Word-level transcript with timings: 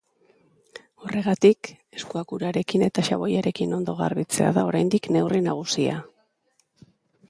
Horregatik, 1.03 1.69
eskuak 1.99 2.33
urarekin 2.39 2.87
eta 2.89 3.05
xaboiarekin 3.11 3.79
ondo 3.81 3.99
garbitzea 4.03 4.51
da 4.59 4.69
oraindik 4.73 5.11
neurri 5.17 5.47
nagusia. 5.51 6.05